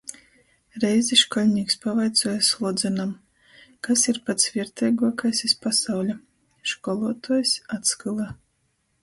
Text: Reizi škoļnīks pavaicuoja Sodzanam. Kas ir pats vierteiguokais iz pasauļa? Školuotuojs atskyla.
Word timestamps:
Reizi 0.83 1.17
škoļnīks 1.23 1.75
pavaicuoja 1.83 2.37
Sodzanam. 2.47 3.11
Kas 3.89 4.07
ir 4.15 4.19
pats 4.31 4.49
vierteiguokais 4.57 5.43
iz 5.51 5.55
pasauļa? 5.67 6.19
Školuotuojs 6.73 7.55
atskyla. 7.79 8.29